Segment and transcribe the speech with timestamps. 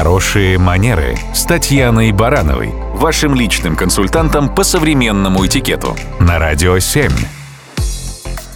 [0.00, 7.10] Хорошие манеры с Татьяной Барановой, вашим личным консультантом по современному этикету на Радио 7.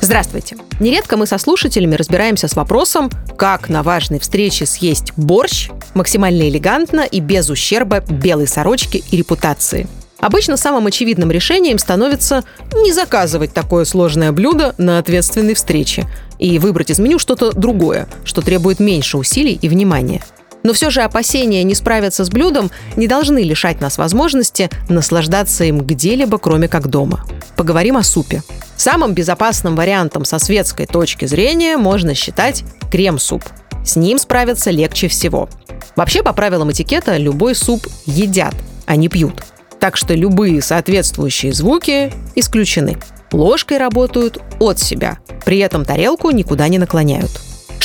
[0.01, 0.57] Здравствуйте.
[0.81, 7.03] Нередко мы со слушателями разбираемся с вопросом, как на важной встрече съесть борщ максимально элегантно
[7.03, 9.87] и без ущерба белой сорочки и репутации.
[10.21, 16.07] Обычно самым очевидным решением становится не заказывать такое сложное блюдо на ответственной встрече
[16.39, 20.23] и выбрать из меню что-то другое, что требует меньше усилий и внимания.
[20.65, 25.83] Но все же опасения не справиться с блюдом не должны лишать нас возможности наслаждаться им
[25.83, 27.25] где-либо, кроме как дома.
[27.55, 28.43] Поговорим о супе.
[28.77, 33.45] Самым безопасным вариантом со светской точки зрения можно считать крем-суп.
[33.85, 35.51] С ним справиться легче всего.
[35.97, 38.55] Вообще, по правилам этикета, любой суп едят,
[38.87, 39.45] а не пьют.
[39.79, 42.97] Так что любые соответствующие звуки исключены.
[43.33, 47.31] Ложкой работают от себя, при этом тарелку никуда не наклоняют.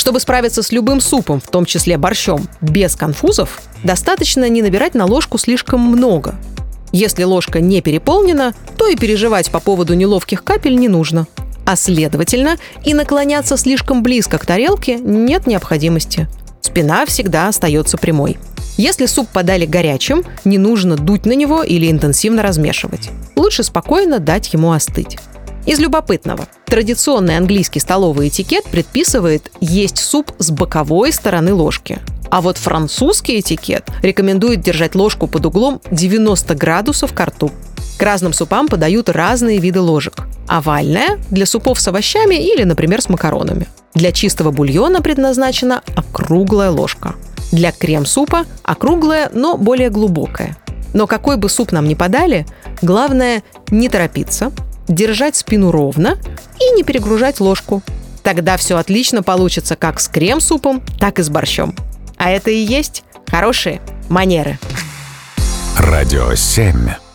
[0.00, 5.04] Чтобы справиться с любым супом, в том числе борщом, без конфузов, достаточно не набирать на
[5.04, 6.36] ложку слишком много.
[6.90, 11.26] Если ложка не переполнена, то и переживать по поводу неловких капель не нужно.
[11.66, 16.28] А следовательно, и наклоняться слишком близко к тарелке нет необходимости.
[16.62, 18.38] Спина всегда остается прямой.
[18.78, 23.10] Если суп подали горячим, не нужно дуть на него или интенсивно размешивать.
[23.36, 25.18] Лучше спокойно дать ему остыть.
[25.66, 26.46] Из любопытного.
[26.64, 32.00] Традиционный английский столовый этикет предписывает есть суп с боковой стороны ложки.
[32.30, 37.50] А вот французский этикет рекомендует держать ложку под углом 90 градусов к рту.
[37.98, 40.26] К разным супам подают разные виды ложек.
[40.48, 43.66] Овальная– для супов с овощами или, например, с макаронами.
[43.94, 47.16] Для чистого бульона предназначена округлая ложка.
[47.52, 50.56] Для крем-супа– округлая, но более глубокая.
[50.94, 52.46] Но какой бы суп нам ни подали,
[52.80, 54.52] главное– не торопиться–
[54.90, 56.18] держать спину ровно
[56.60, 57.82] и не перегружать ложку.
[58.22, 61.74] Тогда все отлично получится как с крем-супом, так и с борщом.
[62.16, 64.58] А это и есть хорошие манеры.
[65.78, 67.09] Радио 7.